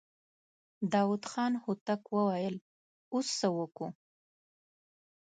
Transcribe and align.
داوود 0.93 1.23
خان 1.31 1.53
هوتک 1.63 2.01
وويل: 2.15 2.55
اوس 3.13 3.27
څه 3.39 3.47
وکو؟ 3.57 3.87